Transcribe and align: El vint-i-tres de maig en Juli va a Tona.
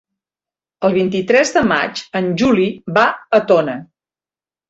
El 0.87 0.95
vint-i-tres 0.95 1.51
de 1.57 1.61
maig 1.71 2.01
en 2.21 2.31
Juli 2.43 2.65
va 2.97 3.03
a 3.39 3.43
Tona. 3.53 3.77